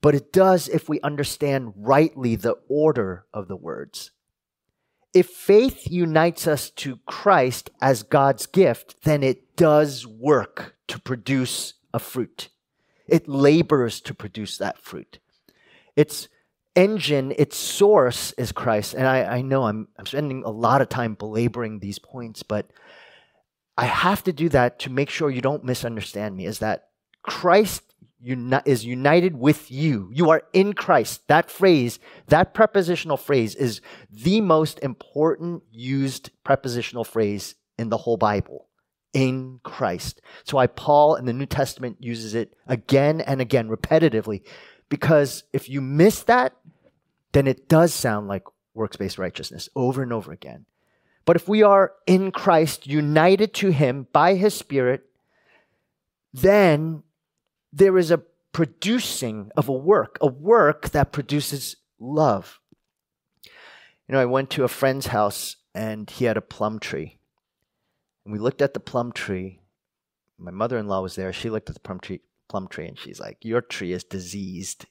[0.00, 4.10] but it does if we understand rightly the order of the words.
[5.12, 11.74] If faith unites us to Christ as God's gift, then it does work to produce
[11.92, 12.48] a fruit.
[13.06, 15.18] It labors to produce that fruit.
[15.96, 16.28] It's
[16.76, 18.94] engine, its source is Christ.
[18.94, 22.70] And I, I know I'm, I'm spending a lot of time belaboring these points, but
[23.76, 26.46] I have to do that to make sure you don't misunderstand me.
[26.46, 26.88] Is that
[27.22, 27.82] Christ
[28.20, 30.10] uni- is united with you.
[30.12, 31.26] You are in Christ.
[31.28, 33.80] That phrase, that prepositional phrase, is
[34.10, 38.68] the most important used prepositional phrase in the whole Bible.
[39.12, 40.20] In Christ.
[40.44, 44.42] So why Paul in the New Testament uses it again and again, repetitively,
[44.90, 46.52] because if you miss that,
[47.32, 50.66] then it does sound like works based righteousness over and over again.
[51.24, 55.06] But if we are in Christ, united to Him by His Spirit,
[56.34, 57.02] then
[57.72, 58.22] there is a
[58.52, 62.60] producing of a work, a work that produces love.
[63.44, 67.18] You know, I went to a friend's house and he had a plum tree.
[68.24, 69.60] And we looked at the plum tree.
[70.36, 71.32] My mother in law was there.
[71.32, 72.20] She looked at the plum tree,
[72.50, 74.86] plum tree and she's like, Your tree is diseased.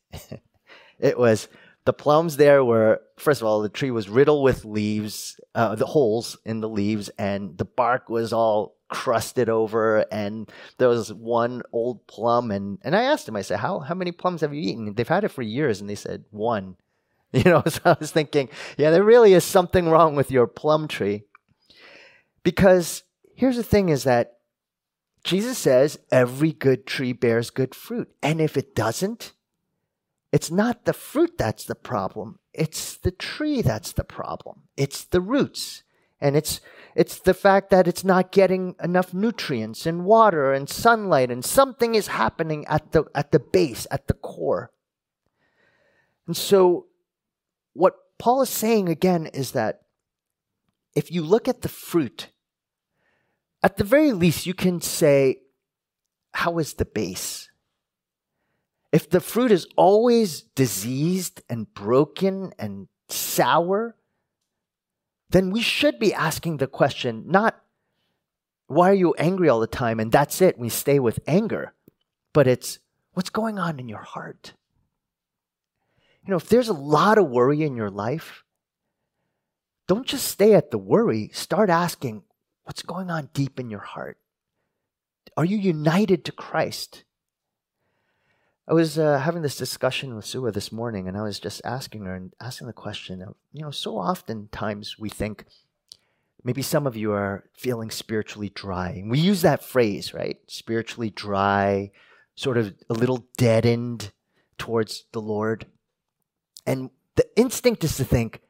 [0.99, 1.47] it was
[1.85, 5.85] the plums there were first of all the tree was riddled with leaves uh, the
[5.85, 11.61] holes in the leaves and the bark was all crusted over and there was one
[11.71, 14.61] old plum and and I asked him I said how how many plums have you
[14.61, 14.93] eaten?
[14.93, 16.75] They've had it for years and they said one.
[17.31, 20.87] You know so I was thinking yeah there really is something wrong with your plum
[20.87, 21.23] tree.
[22.41, 23.03] Because
[23.35, 24.38] here's the thing is that
[25.23, 28.09] Jesus says every good tree bears good fruit.
[28.21, 29.33] And if it doesn't
[30.31, 32.39] it's not the fruit that's the problem.
[32.53, 34.63] It's the tree that's the problem.
[34.77, 35.83] It's the roots.
[36.21, 36.61] And it's
[36.95, 41.95] it's the fact that it's not getting enough nutrients and water and sunlight and something
[41.95, 44.71] is happening at the at the base at the core.
[46.27, 46.87] And so
[47.73, 49.81] what paul is saying again is that
[50.93, 52.29] if you look at the fruit
[53.61, 55.37] at the very least you can say
[56.33, 57.49] how is the base
[58.91, 63.95] if the fruit is always diseased and broken and sour
[65.29, 67.61] then we should be asking the question not,
[68.67, 69.99] why are you angry all the time?
[69.99, 70.57] And that's it.
[70.57, 71.73] We stay with anger.
[72.33, 72.79] But it's,
[73.13, 74.53] what's going on in your heart?
[76.25, 78.43] You know, if there's a lot of worry in your life,
[79.87, 81.29] don't just stay at the worry.
[81.33, 82.23] Start asking,
[82.69, 84.19] what's going on deep in your heart?
[85.35, 87.03] Are you united to Christ?
[88.67, 92.05] I was uh, having this discussion with Sua this morning, and I was just asking
[92.05, 95.45] her and asking the question of, you know, so oftentimes we think
[96.43, 98.89] maybe some of you are feeling spiritually dry.
[98.89, 100.37] And we use that phrase, right?
[100.45, 101.89] Spiritually dry,
[102.35, 104.11] sort of a little deadened
[104.59, 105.65] towards the Lord.
[106.67, 108.41] And the instinct is to think,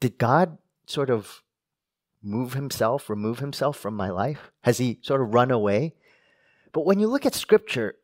[0.00, 1.43] did God sort of
[2.24, 4.50] move himself, remove himself from my life?
[4.62, 5.94] Has he sort of run away?
[6.72, 7.96] But when you look at scripture,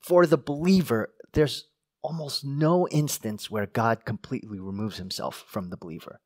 [0.00, 1.64] for the believer, there's
[2.02, 6.20] almost no instance where God completely removes himself from the believer.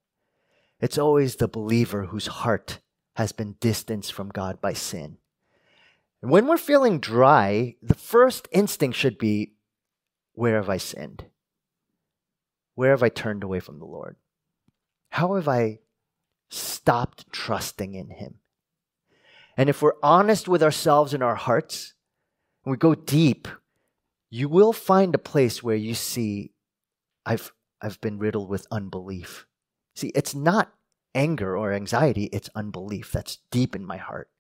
[0.81, 2.81] It's always the believer whose heart
[3.14, 5.16] has been distanced from God by sin.
[6.20, 9.55] When we're feeling dry, the first instinct should be
[10.35, 11.25] where have I sinned?
[12.75, 14.16] Where have I turned away from the Lord?
[15.11, 15.81] How have I
[16.50, 18.40] stopped trusting in Him?
[19.56, 21.94] And if we're honest with ourselves and our hearts,
[22.64, 23.48] and we go deep,
[24.30, 26.52] you will find a place where you see,
[27.26, 29.46] I've, I've been riddled with unbelief.
[29.94, 30.72] See, it's not
[31.14, 34.30] anger or anxiety, it's unbelief that's deep in my heart.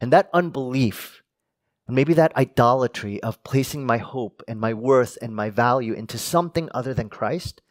[0.00, 1.22] And that unbelief,
[1.86, 6.18] and maybe that idolatry of placing my hope and my worth and my value into
[6.18, 7.62] something other than Christ,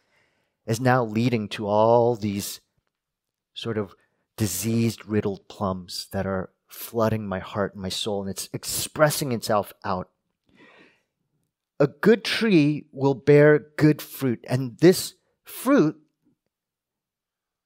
[0.66, 2.60] is now leading to all these
[3.56, 3.96] sort of
[4.36, 9.72] diseased, riddled plums that are flooding my heart and my soul, and it's expressing itself
[9.84, 10.10] out
[11.78, 14.44] a good tree will bear good fruit.
[14.48, 15.14] And this
[15.44, 15.96] fruit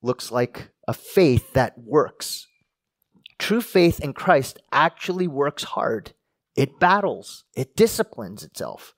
[0.03, 2.48] looks like a faith that works.
[3.38, 6.12] True faith in Christ actually works hard.
[6.57, 8.94] It battles, it disciplines itself.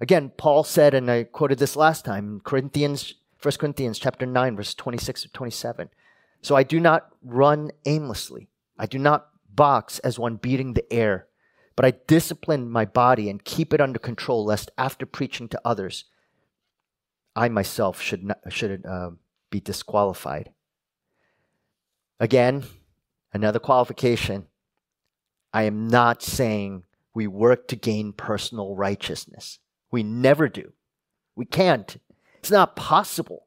[0.00, 4.56] Again, Paul said, and I quoted this last time, in Corinthians, 1 Corinthians chapter 9,
[4.56, 5.90] verse 26 to 27.
[6.44, 8.48] So I do not run aimlessly.
[8.78, 11.26] I do not box as one beating the air
[11.76, 16.04] but I discipline my body and keep it under control, lest after preaching to others,
[17.34, 19.10] I myself should not, should uh,
[19.50, 20.52] be disqualified.
[22.20, 22.64] Again,
[23.32, 24.46] another qualification.
[25.52, 29.58] I am not saying we work to gain personal righteousness.
[29.90, 30.72] We never do.
[31.34, 31.96] We can't.
[32.38, 33.46] It's not possible.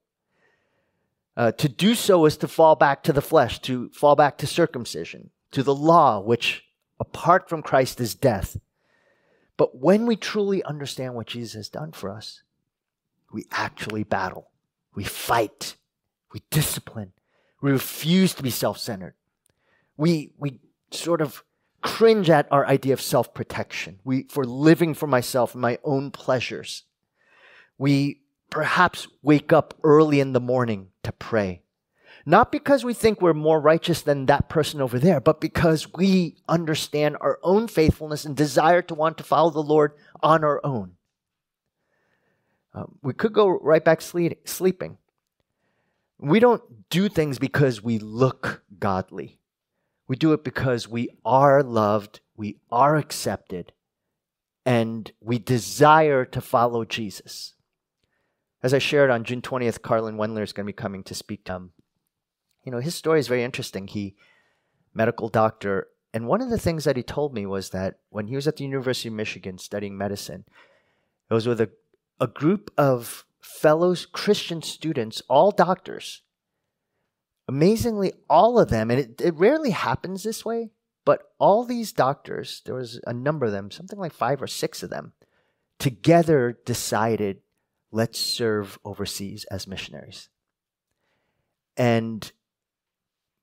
[1.37, 4.47] Uh, to do so is to fall back to the flesh, to fall back to
[4.47, 6.63] circumcision, to the law, which
[6.99, 8.57] apart from Christ is death.
[9.55, 12.41] But when we truly understand what Jesus has done for us,
[13.31, 14.49] we actually battle.
[14.95, 15.75] We fight.
[16.33, 17.11] We discipline.
[17.61, 19.13] We refuse to be self centered.
[19.95, 20.59] We, we
[20.89, 21.43] sort of
[21.81, 23.99] cringe at our idea of self protection.
[24.03, 26.83] We, for living for myself and my own pleasures.
[27.77, 31.63] We perhaps wake up early in the morning to pray.
[32.25, 36.35] Not because we think we're more righteous than that person over there, but because we
[36.47, 40.91] understand our own faithfulness and desire to want to follow the Lord on our own.
[42.73, 44.97] Um, we could go right back sleep, sleeping.
[46.19, 49.39] We don't do things because we look godly.
[50.07, 53.71] We do it because we are loved, we are accepted,
[54.65, 57.53] and we desire to follow Jesus.
[58.67, 61.45] As I shared on June 20th, Carlin Wendler is going to be coming to speak
[61.45, 61.71] to him.
[62.65, 63.87] You know, his story is very interesting.
[63.87, 64.17] He,
[64.93, 68.35] medical doctor, and one of the things that he told me was that when he
[68.35, 70.43] was at the University of Michigan studying medicine,
[71.31, 71.69] it was with a,
[72.19, 76.23] a group of fellow Christian students, all doctors,
[77.47, 80.71] amazingly, all of them, and it, it rarely happens this way,
[81.05, 84.83] but all these doctors, there was a number of them, something like five or six
[84.83, 85.13] of them,
[85.79, 87.37] together decided,
[87.91, 90.29] let's serve overseas as missionaries.
[91.75, 92.31] And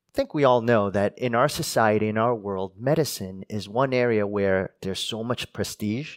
[0.09, 3.93] I think we all know that in our society, in our world, medicine is one
[3.93, 6.17] area where there's so much prestige.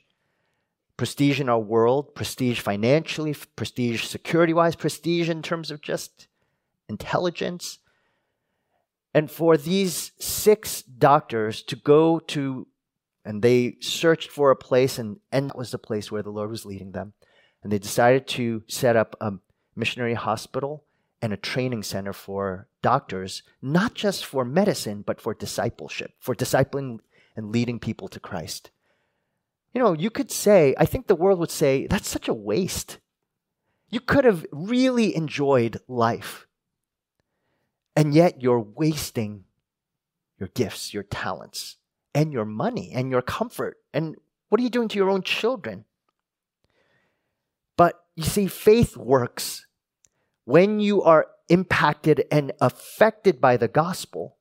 [0.97, 6.27] Prestige in our world, prestige financially, prestige security wise, prestige in terms of just
[6.89, 7.79] intelligence.
[9.13, 12.67] And for these six doctors to go to,
[13.23, 16.49] and they searched for a place, and, and that was the place where the Lord
[16.49, 17.13] was leading them.
[17.63, 19.33] And they decided to set up a
[19.75, 20.85] missionary hospital
[21.21, 26.99] and a training center for doctors, not just for medicine, but for discipleship, for discipling
[27.35, 28.71] and leading people to Christ.
[29.73, 32.99] You know, you could say, I think the world would say, that's such a waste.
[33.89, 36.47] You could have really enjoyed life
[37.97, 39.45] and yet you're wasting
[40.39, 41.77] your gifts, your talents,
[42.13, 43.77] and your money and your comfort.
[43.91, 44.15] And
[44.49, 45.85] what are you doing to your own children?
[48.17, 49.67] You see, faith works
[50.43, 54.37] when you are impacted and affected by the gospel.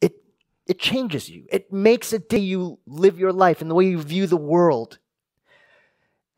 [0.00, 0.14] It,
[0.68, 1.46] it changes you.
[1.50, 4.98] It makes it day you live your life and the way you view the world.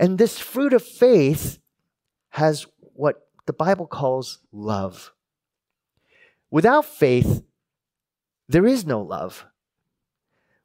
[0.01, 1.59] And this fruit of faith
[2.31, 5.13] has what the Bible calls love.
[6.51, 7.43] Without faith,
[8.49, 9.45] there is no love.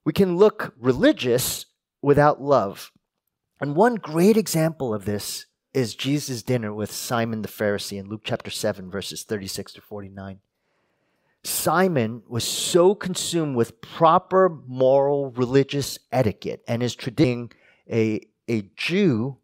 [0.05, 1.65] We can look religious
[2.01, 2.93] without love.
[3.61, 8.21] And one great example of this is Jesus' dinner with Simon the Pharisee in Luke
[8.23, 10.39] chapter 7, verses 36 to 49.
[11.43, 17.49] Simon was so consumed with proper moral religious etiquette and his tradition,
[17.89, 19.37] a, a Jew,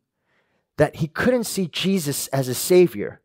[0.77, 3.21] that he couldn't see Jesus as a savior.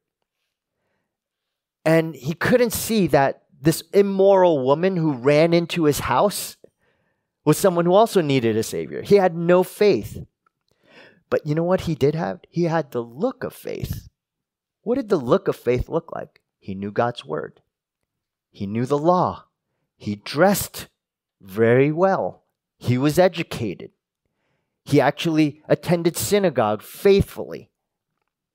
[1.86, 6.58] And he couldn't see that this immoral woman who ran into his house
[7.44, 9.00] was someone who also needed a savior.
[9.00, 10.24] He had no faith.
[11.32, 12.40] But you know what he did have?
[12.50, 14.10] He had the look of faith.
[14.82, 16.42] What did the look of faith look like?
[16.58, 17.62] He knew God's word,
[18.50, 19.46] he knew the law,
[19.96, 20.88] he dressed
[21.40, 22.42] very well,
[22.76, 23.92] he was educated,
[24.84, 27.70] he actually attended synagogue faithfully,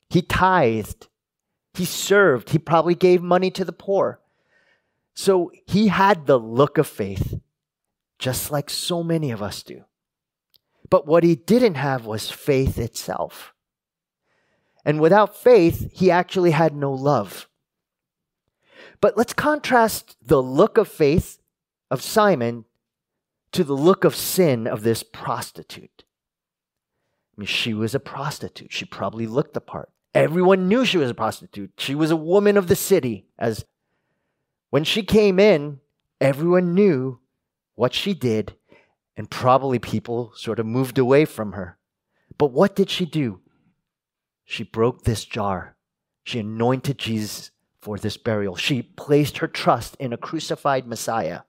[0.08, 1.08] he tithed,
[1.74, 2.52] he served.
[2.52, 4.20] He probably gave money to the poor.
[5.16, 7.40] So he had the look of faith,
[8.20, 9.86] just like so many of us do.
[10.90, 13.54] But what he didn't have was faith itself.
[14.86, 17.50] And without faith, he actually had no love.
[19.02, 21.40] But let's contrast the look of faith
[21.92, 22.66] of Simon
[23.52, 26.04] to the look of sin of this prostitute.
[27.38, 28.72] I mean, she was a prostitute.
[28.72, 29.90] She probably looked the part.
[30.16, 31.72] Everyone knew she was a prostitute.
[31.78, 33.28] She was a woman of the city.
[33.38, 33.66] As
[34.70, 35.80] when she came in,
[36.20, 37.20] everyone knew
[37.76, 38.56] what she did,
[39.18, 41.78] and probably people sort of moved away from her.
[42.38, 43.42] But what did she do?
[44.46, 45.76] She broke this jar.
[46.24, 47.52] She anointed Jesus
[47.82, 48.56] for this burial.
[48.56, 51.42] She placed her trust in a crucified Messiah.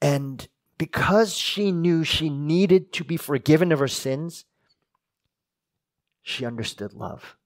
[0.00, 4.46] And because she knew she needed to be forgiven of her sins,
[6.22, 7.36] she understood love.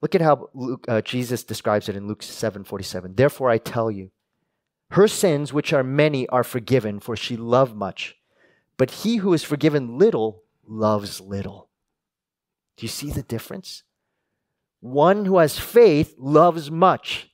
[0.00, 3.14] Look at how Luke, uh, Jesus describes it in Luke 7 47.
[3.14, 4.10] Therefore, I tell you,
[4.92, 8.16] her sins, which are many, are forgiven, for she loved much.
[8.76, 11.68] But he who is forgiven little loves little.
[12.76, 13.82] Do you see the difference?
[14.80, 17.30] One who has faith loves much.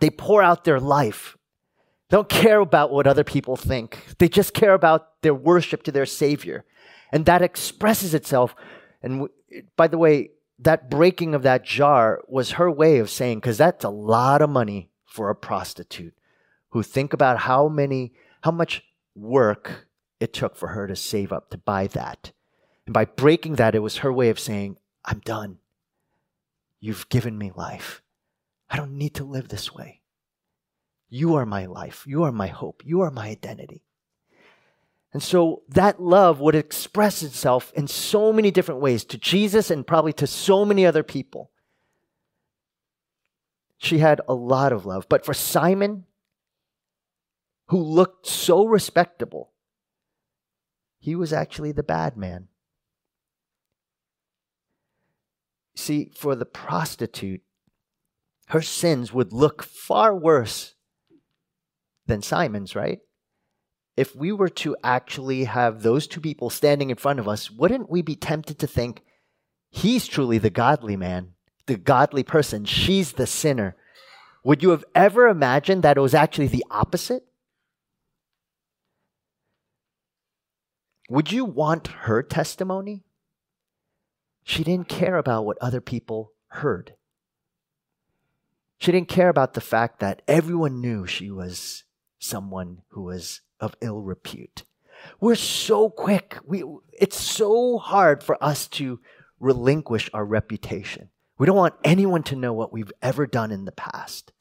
[0.00, 1.36] They pour out their life.
[2.08, 4.16] They don't care about what other people think.
[4.18, 6.64] They just care about their worship to their Savior.
[7.12, 8.54] And that expresses itself
[9.02, 9.28] And
[9.76, 13.84] by the way, that breaking of that jar was her way of saying, because that's
[13.84, 16.14] a lot of money for a prostitute
[16.70, 18.12] who think about how many,
[18.42, 18.82] how much
[19.14, 19.86] work
[20.18, 22.32] it took for her to save up to buy that.
[22.86, 25.58] And by breaking that, it was her way of saying, I'm done.
[26.80, 28.02] You've given me life.
[28.68, 30.00] I don't need to live this way.
[31.08, 32.04] You are my life.
[32.06, 32.82] You are my hope.
[32.84, 33.82] You are my identity.
[35.12, 39.86] And so that love would express itself in so many different ways to Jesus and
[39.86, 41.50] probably to so many other people.
[43.76, 45.08] She had a lot of love.
[45.08, 46.04] But for Simon,
[47.70, 49.52] who looked so respectable,
[50.98, 52.48] he was actually the bad man.
[55.76, 57.42] See, for the prostitute,
[58.48, 60.74] her sins would look far worse
[62.06, 62.98] than Simon's, right?
[63.96, 67.88] If we were to actually have those two people standing in front of us, wouldn't
[67.88, 69.04] we be tempted to think
[69.68, 71.34] he's truly the godly man,
[71.66, 72.64] the godly person?
[72.64, 73.76] She's the sinner.
[74.42, 77.26] Would you have ever imagined that it was actually the opposite?
[81.10, 83.02] Would you want her testimony?
[84.44, 86.94] She didn't care about what other people heard.
[88.78, 91.82] She didn't care about the fact that everyone knew she was
[92.20, 94.62] someone who was of ill repute.
[95.18, 96.38] We're so quick.
[96.46, 99.00] We, it's so hard for us to
[99.40, 101.08] relinquish our reputation.
[101.38, 104.32] We don't want anyone to know what we've ever done in the past.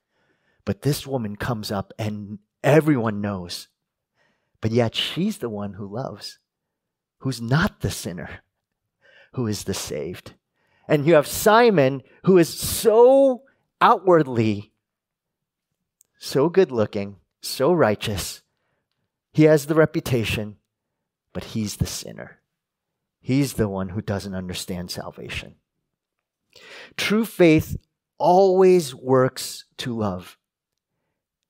[0.65, 3.69] But this woman comes up and everyone knows.
[4.61, 6.37] But yet she's the one who loves
[7.19, 8.41] who's not the sinner,
[9.33, 10.33] who is the saved.
[10.87, 13.43] And you have Simon, who is so
[13.79, 14.69] outwardly
[16.19, 18.43] so good looking, so righteous.
[19.31, 20.57] He has the reputation,
[21.33, 22.41] but he's the sinner.
[23.21, 25.55] He's the one who doesn't understand salvation.
[26.97, 27.77] True faith
[28.17, 30.37] always works to love.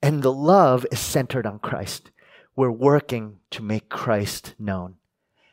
[0.01, 2.11] And the love is centered on Christ.
[2.55, 4.95] We're working to make Christ known.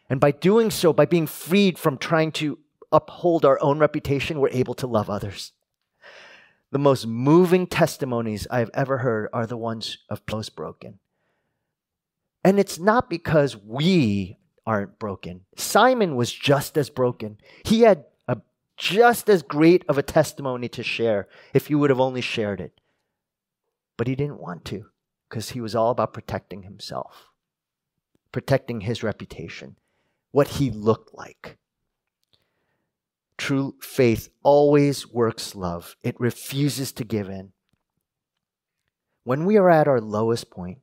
[0.08, 2.58] And by doing so, by being freed from trying to
[2.92, 5.52] uphold our own reputation, we're able to love others.
[6.70, 10.98] The most moving testimonies I've ever heard are the ones of those broken.
[12.44, 15.42] And it's not because we aren't broken.
[15.56, 17.38] Simon was just as broken.
[17.64, 18.38] He had a,
[18.76, 22.80] just as great of a testimony to share if he would have only shared it.
[23.96, 24.86] But he didn't want to
[25.28, 27.30] because he was all about protecting himself,
[28.30, 29.76] protecting his reputation
[30.36, 31.56] what he looked like.
[33.38, 37.52] True faith always works love, it refuses to give in.
[39.24, 40.80] When we are at our lowest point,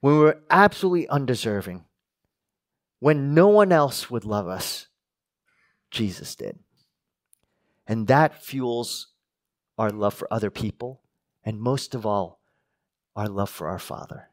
[0.00, 1.84] when we're absolutely undeserving,
[3.00, 4.86] when no one else would love us,
[5.90, 6.60] Jesus did.
[7.88, 9.08] And that fuels
[9.76, 11.02] our love for other people,
[11.42, 12.40] and most of all,
[13.16, 14.28] our love for our Father.